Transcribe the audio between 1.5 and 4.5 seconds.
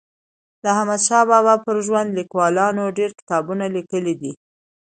پر ژوند لیکوالانو ډېر کتابونه لیکلي دي.